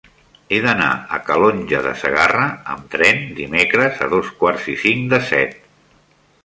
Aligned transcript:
He 0.53 0.57
d'anar 0.61 0.87
a 1.17 1.19
Calonge 1.27 1.81
de 1.87 1.91
Segarra 2.05 2.47
amb 2.77 2.89
tren 2.97 3.23
dimecres 3.41 4.03
a 4.09 4.09
dos 4.17 4.35
quarts 4.43 4.69
i 4.77 4.81
cinc 4.87 5.09
de 5.15 5.23
set. 5.33 5.57